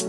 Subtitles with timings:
[0.00, 0.06] や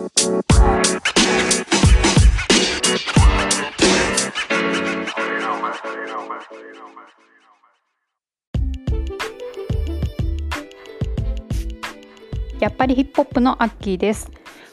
[12.69, 14.31] っぱりヒップホップのアッキーです。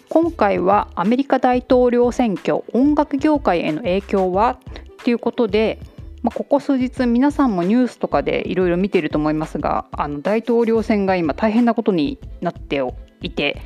[0.08, 4.60] 今回はアメリカ大統領選挙音楽業界への影響は？
[5.02, 5.80] ということで、
[6.22, 12.80] まあ、ここ数日皆さんもニュースとかでいろいろ見ていると思いますがあの大統領選が今大変なことになって
[13.20, 13.60] いて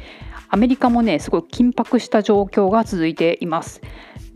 [0.53, 3.81] アメリカもねすごい緊迫した状況が続いています。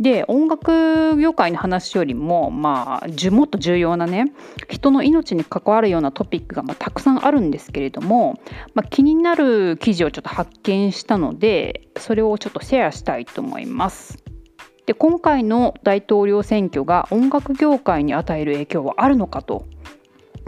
[0.00, 4.32] で音楽業界の話よりも、まあ、もっと重要なね
[4.68, 8.40] 人の命に関わるようなトピックが、まあ、たくさんあるんですけれども、
[8.74, 14.22] まあ、気になる記事をちょっと発見したのでそれをちょっとシェアしたいと思います。
[14.86, 19.66] で今回の大統領選挙が音楽業界に与える影響はあるのかと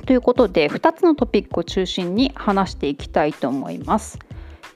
[0.06, 4.19] ということで2つのトピックを中心に話していきたいと思います。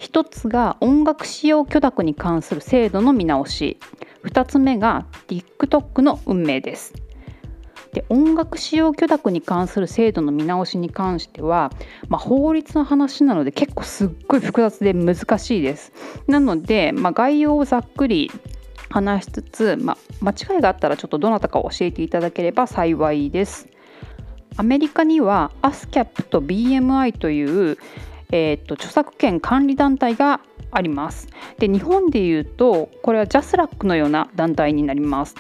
[0.03, 3.79] 1つが音楽使用許諾に関する制度の見直し
[4.25, 6.93] 2つ目が TikTok の運命です。
[7.93, 11.71] で音楽使用許諾に関する制度の見直しに関しては、
[12.09, 15.93] まあ、法律の話なので結構すっごい複雑で難しいです。
[16.27, 18.31] なので、まあ、概要をざっくり
[18.89, 23.69] 話しつつ、まあ、間違いがあったらちょっとどなたか教えていただければ幸いです。
[24.57, 27.79] アメリカには ASCAP と BMI という、
[28.33, 30.41] えー、と著作権管理団体が
[30.73, 31.29] あります。
[31.59, 35.37] で日本でいうとこれはジャスラックのような団体になります。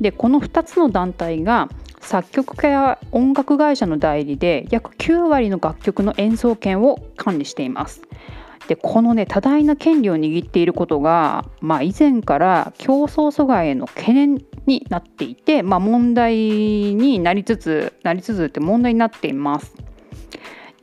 [0.00, 1.68] でこの2つの団体が
[2.00, 8.02] 作曲家や音楽会社の代理で約9割の楽曲の演奏権を管理しています。
[8.68, 19.74] でこのね多大な権利を握っていることが、まあ、以前から競争阻害への懸念になっていて、まあ、問題になりつつなりつつって問題になっています。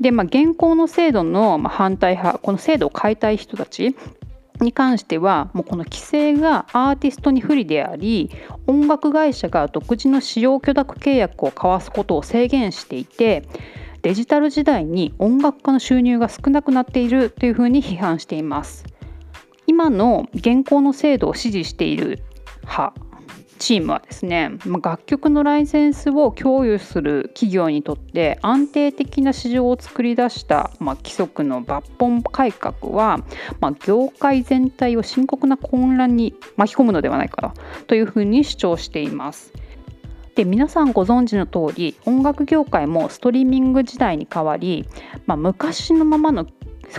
[0.03, 3.95] で、まあ、現行の制度の反対派この制度を変えたい人たち
[4.59, 8.29] に関してはもうこの規制がアーティストに不利であり
[8.67, 13.47] 音楽会社が独自の使用許諾契約を交わすことを制限していて
[14.01, 18.83] デジタル時代に音楽家の収入が少なくなっているというふうに批判しています。
[19.65, 22.21] 今の現行の制度を支持している
[22.63, 22.93] 派
[23.63, 24.51] チームはですね
[24.83, 33.19] 楽曲のライセンスを供与する企業にとって安定的な市場を作り出した、まあ、規則の抜本改革は、
[33.61, 37.53] まあ、業界全体を深刻な混乱に巻き込むのではないか
[37.87, 39.53] というふうに主張しています。
[40.35, 44.89] で皆さんご存知の通り音楽業界もストリーミング時代に変わり、
[45.25, 46.47] まあ、昔のままの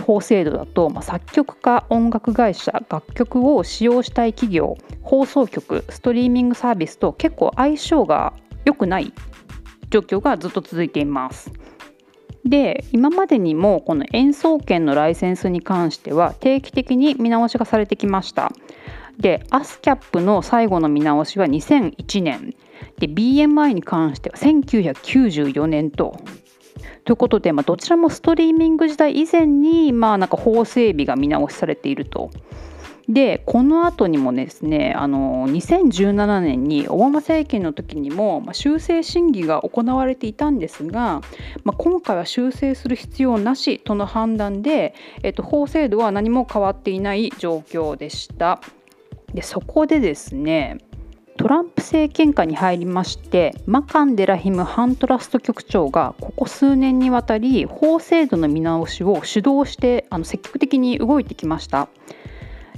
[0.01, 8.33] 法制度だと、まあ、作曲家音楽会社楽曲を使用したい企業放送局ストリーミングサービスと結構相性が
[8.65, 9.13] 良くない
[9.89, 11.51] 状況がずっと続いています。
[12.43, 18.51] で今までにもこの演奏権のライセンスに関しては定期的に見直しがされてきました。
[19.19, 22.53] で ASCAP の最後の見直しは2001年
[22.99, 26.19] で BMI に関しては1994年と
[27.05, 32.31] ということで、まあ、どちらもストリーミング時代以前に、まあ、なんか法整備が見直しされていると。
[33.07, 41.21] でこの後にもですねあの2017年にオバマ政権の時にも、修正審議が行われていたんですが、
[41.63, 48.59] まあ、今回は修正する必要なしとの判断で、えっと、法制度は何も変わっていない状況でした。
[49.35, 50.77] でそこでですね
[51.45, 61.87] トランプ政権下に入りましてマカン・デラヒム・ハントラスト局長がここ数年にわたり法制度の見直しを主導してあの積極的に動いてきました。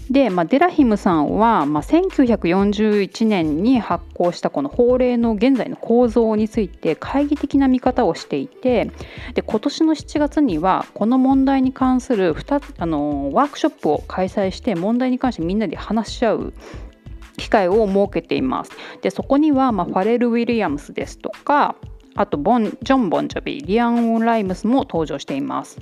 [0.09, 8.91] で、まあ、デラヒムさんは、まあ、1941年に発行したこの法令の現在の構造について懐疑的な見方をしていて
[9.33, 16.53] で今年の7月にはこの問題に関する2つあのワークショップを開催して問題に関してみんなで話し合う
[17.37, 18.71] 機会を設けています。
[19.01, 21.75] でそこには、まあ、ファレル・ウィリアムスですとか
[22.15, 25.79] あとボンジョン・ボンジョビリアン・オンライムスも登場しています。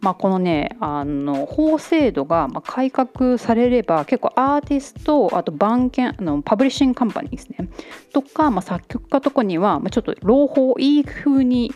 [0.00, 7.68] まあ、このねあの法制度が改革されれば結構アーティストあと番犬あのパブリッシングカンパニーですね
[8.14, 11.74] とか、まあ、作曲家とかには、ま、ちょっと朗報いい風に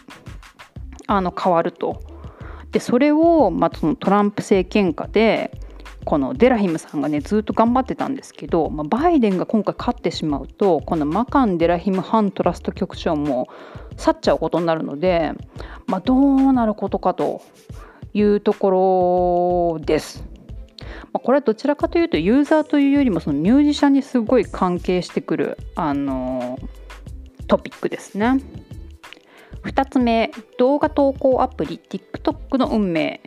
[1.07, 2.01] あの変わると。
[2.73, 5.53] でそれを、まあ、そのトランプ政権下で
[6.05, 13.49] このデラヒムさんがねずっと頑張ってたんですけど、まあ、バイデンが今回勝ってしまうとこのマカン・デラヒム・ハントラスト局長も
[13.97, 15.33] 去っちゃうことになるので、
[15.87, 17.43] まあ、どうなることかと
[18.13, 20.25] いうところです。
[21.13, 26.59] まあ、これはどちらかというとユーザーというよりもそのミュージシャンにすごい関係してくる、あの
[27.47, 28.41] トピックですね。
[29.65, 33.21] 2つ目動画投稿アプリ TikTok の運命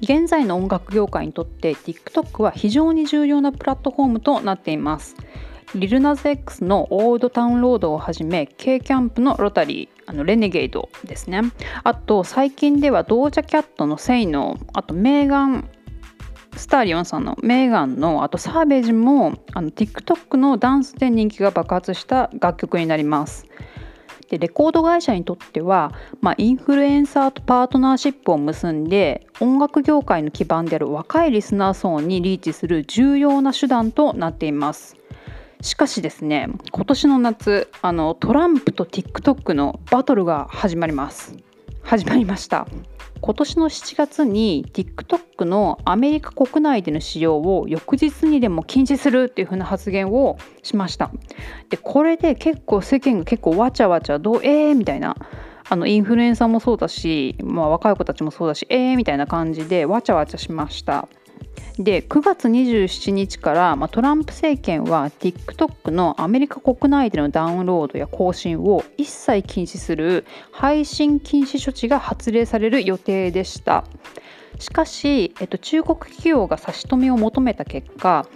[0.00, 5.16] 現在の音楽業界にとって TikTok は非常に重要なプラットフォームとなっています。
[5.74, 11.42] リルナズ X のオールドタウンロードをはじめ K キャンプのロタリーあのレネゲイドですね。
[11.84, 15.68] あと最近ではドージャキャットのセイノあとメーガン
[16.56, 23.44] スターリオンさんのメーガンのあとサーベージもあの TikTok のダンスで人気が爆発した楽曲になります。
[24.28, 34.96] でレコード会社にとっては、まあ、インフルエンサーとパートナーシップを結んで音楽業界の基盤である若いリスナー層にリーチする重要な手段となっています。
[35.60, 41.36] しかしですね今年の夏あのトランプと TikTok のバトルが始まります。
[41.82, 42.66] 始まりました。
[43.20, 51.10] 今年の7月に TikTok のアメリカ国内での使用を翌日にでも禁止するっていう風な発言をしました。
[51.68, 55.16] でこれで結構世間が結構わちゃわちゃどうえーみたいな。
[55.70, 61.08] あのインフルエンサーもそうだし、まあ、若い子たちもそうだしえーみたいな感じでわちゃわちゃしました。
[61.78, 73.84] で9月27日から、まあ、トランプ政権は TikTok のアメリカ国内でのダウンロードや更新を一切禁止する配信禁止処置が発令される予定でした。
[74.58, 78.26] しかし、えっと、中国企業が差し止めを求めた結果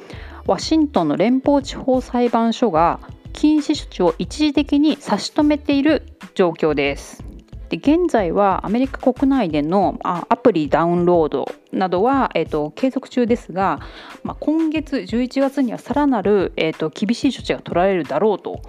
[0.46, 3.00] ワシントンの連邦地方裁判所が
[3.32, 6.02] 禁止処置を一時的に差し止めている
[6.34, 7.31] 状況です。
[7.72, 13.80] で現在はアメリカ国内でのアプリダウンロードなどは、えーと、継続中ですが、
[14.24, 18.60] まあ、今月11月にはさらなる、えーと、厳しい処置が取られるだろうと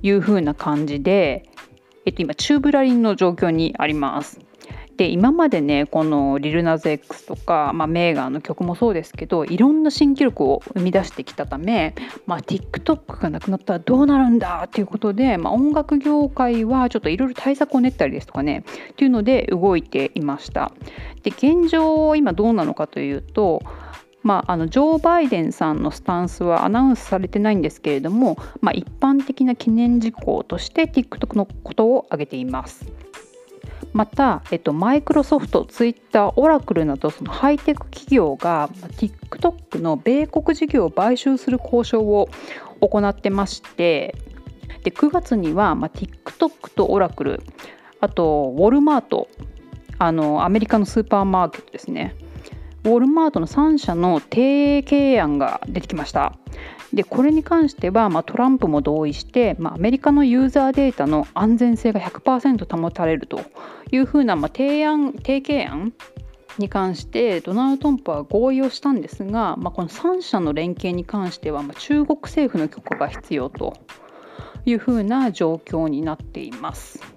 [0.00, 1.50] いうふうな感じで、
[2.06, 4.38] えーと今チューブラリンの状況にあります。
[4.96, 11.94] で今までねこのリルナズ X とか、まあ、メーガンの曲もそうですけどいろんな新記録を生み出してきたため、
[12.26, 20.72] まあ、TikTok がなくなったらどうなるんだっていうことで、まあ、音楽業界はちょっといろいろ対策を練ったりですとかねっていうので動いていました。
[21.22, 23.62] で現状今どうなのかというと
[24.22, 32.86] まあ、あのジョー・バイデンさんのスタンスはアナウンスされてないんですけれども、まあ、一般的な記念事項として TikTok のことを挙げています。
[33.92, 42.28] また、えっと、マイクロソフト、ツイッター、オラクルなどそのハイテク企業が TikTok の米国事業を買収する交渉を
[42.80, 44.14] 行ってまして
[44.82, 47.42] で9月には、まあ、TikTok とオラクル
[48.00, 49.28] あとウォルマート
[49.98, 52.16] あのアメリカのスーパーマーケットですね。
[52.84, 56.36] ウォルマートの3社の提携案が出てきました。
[56.92, 63.40] でこれに関しては、まあ、トランプも同意して、まあ、アメリカのユーザーデータの安全性が100%保たれると
[63.90, 65.92] いうふうな、まあ、提案提携案
[66.58, 73.74] に関してドナルド・トランプは合意をしたんですが、まあ、この3社の連携に関しては、まあ、中国政府の許可が必要と
[74.66, 77.11] いうふうな状況になっています。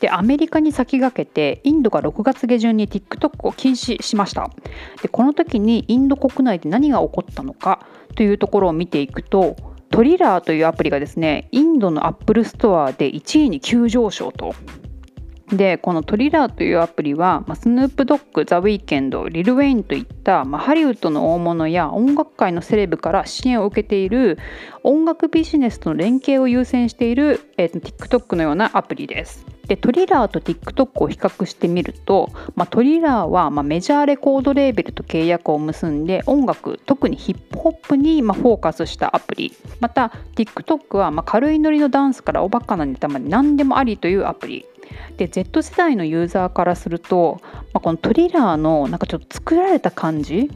[0.00, 4.50] でアメリカに先駆けてインドが6月下旬に TikTok を禁止しました。
[5.02, 7.86] でこの時にインド国内で何が起こったのか
[8.16, 9.56] というところを見ていくと
[9.90, 14.54] Triller というアプリがですねインドのアップルストアで1位に急上昇と。
[15.52, 24.38] でこのトリラーというアプリは、まあ、スヌープドッグ、ザ・ウィーケンド、リル・ウェインといった、まあ、ハリウッドの大物や音楽界のセレブから支援を受けている
[24.84, 29.44] 音楽ビジネスとの連携を優先している、えー、TikTok のようなアプリです。
[29.66, 44.66] でトリラーと TikTok を比較してみると、まあ、トリラーはまメジャーレコードレーベルと契約を結んで音楽特にヒップホップにまフォーカスしたアプリまた TikTok はま軽いノリのダンスからおバカなネタまで何でもありというアプリ
[45.16, 50.50] で Z 世代のユーザーからすると、まあ、このトリラーのなんかちょっと作られた感じ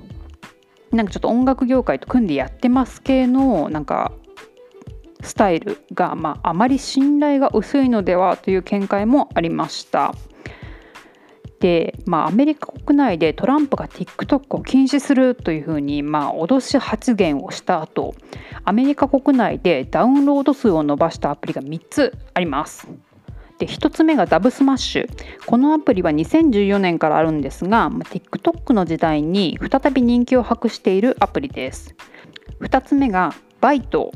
[0.91, 4.13] なんかちょっと音楽業界と組んでやってます系のなんか
[5.23, 10.15] スタイルが、まあ、あまり信頼が薄いのではという見解もありました。
[11.61, 18.15] で、まあ、アメリカ国内でトランプが TikTok を禁止するというふうに、まあ、脅し発言をした後
[18.65, 22.87] アメリカ国内でダウンロード数を伸ばしたアプリが3つあります。
[23.59, 25.09] で1つ目が Dubsmash。
[25.47, 31.95] このアプリは2014年からあるんですが、TikTok の時代に再び人気を博しているアプリです。
[32.61, 34.13] 2つ目が Byte。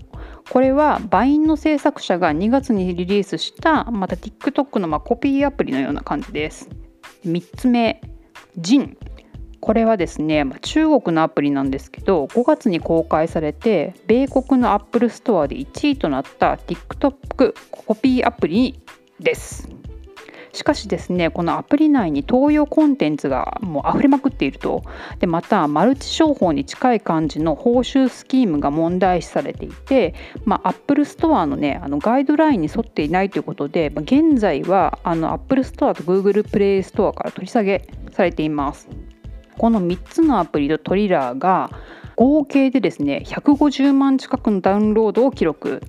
[0.51, 6.69] これは Vine の制作者が2月にリリースしたまた TikTok のまコピーアプリのような感じです。
[7.25, 8.01] 3つ目
[8.57, 8.97] Zynn。
[9.61, 18.81] これはですね、中国のアプリなんですけど5月に公開されて米国のアップルストアで1位となった TikTok コピーアプリに
[19.21, 19.69] です。
[20.53, 24.83] しかしですねこのアプリ内に東洋コンテンツがもう溢れまくっていると。
[25.21, 38.89] でまたマルチ商法に近い感じの報酬スキームが問題視されていて、まあ、Apple Store のねあのガイドラインに沿っていないということで、まあ、現在はあの Apple Store と Google Play Store から取り下げされています。
[39.57, 41.71] この3つのアプリとトリラーが
[42.17, 45.81] 合計でですね150万近くのダウンロードを記録、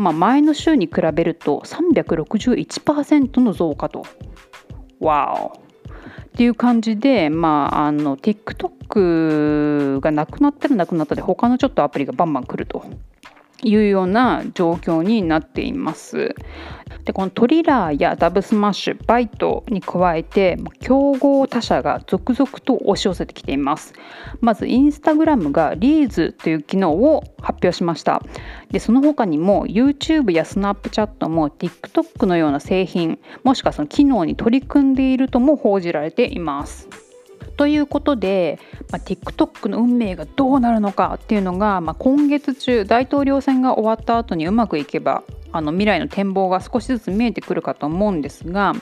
[0.00, 4.04] まあ、前の週に比べると361%の増加と。
[4.98, 12.84] わおっていう感じで、まあ、あの TikTok がなくなったらなくなったで他のちょっとアプリがバンバン来ると
[13.62, 16.34] いうような状況になっています。
[17.04, 23.94] でこのトリラーやダブスマッシュバイトに加えて競合他社が続々と押し寄せてきています。
[24.40, 28.22] まずインスタグラムがリーズという機能を発表しました。
[28.70, 36.88] でその他にも YouTube やスナップチャットも TikTok のような製品もしくはその機能に取り組んでいるとも報じられています。
[37.56, 38.58] ということで、
[38.90, 48.74] まあ、TikTok の運命がどうなるのかっていうのが、まあ、今月中大統領選が終わった後にうまくいけばあの未来の展望が少しずつ見えてくるかと思うんですが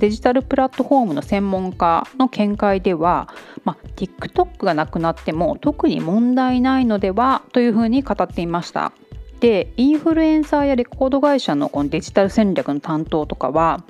[0.00, 3.28] デジタルプラットフォームの専門家の見解では、
[3.64, 8.92] まあ、TikTok がなくなっても特に問題ないのではというふうに語っていました。
[9.40, 13.84] でインフルエンサーやレコード会社のこのデジタル戦略の担当とかは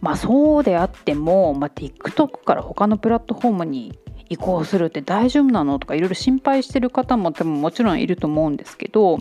[0.00, 9.18] まあそうであっても、まあ、TikTok から他のプラットフォームに移行するって大丈夫なのとかいろいろ心配してる方も多分もちろんいると思うんですけど、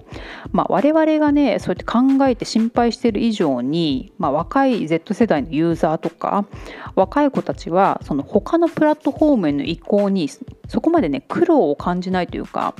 [0.51, 6.47] まあ、我々がねそうやって考えて心配してる以上に、まあ、若い Z 世代のユーザーとか
[6.95, 10.29] 若い子たちはその他のプラットフォームへの移行に
[10.67, 12.75] そこまでね苦労を感じないというか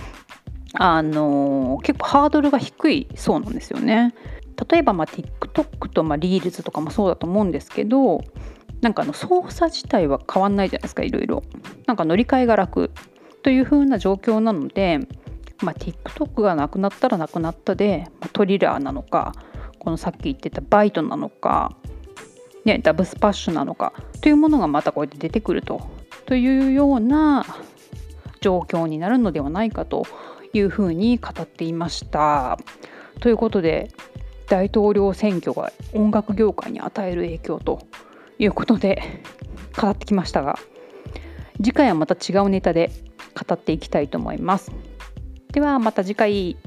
[0.74, 4.14] あの結構ハードルが低いそうなんですよね。
[4.70, 8.24] 例えば、まあ、TikTok と、まあ、リールズとかもそうだと思うんですけど
[8.86, 11.42] なんかあの操作自体は変わんないじゃないですかいろいろ。
[11.88, 12.92] なんか乗り換えが楽
[13.42, 15.00] という風な状況なので、
[15.64, 19.34] まあ、TikTok がなくなったらなくなったで、まあ、トリラーなのか
[19.80, 21.76] このさっき言ってたバイトなのか、
[22.64, 25.82] ね、ダブスパッシュなのかというものがまたこうやって出てくると
[26.28, 27.44] というような
[28.40, 30.06] 状況になるのではないかと
[30.54, 32.60] いうふうに語っていました。
[33.20, 33.90] ということで
[34.48, 37.88] 大統領選挙が音楽業界に与える影響と
[38.40, 39.02] いうことで
[39.80, 40.58] 語ってきましたが
[41.58, 42.92] 次回はまた違うネタで
[43.48, 44.72] 語っていきたいと思います。
[45.52, 46.58] ではまた次回。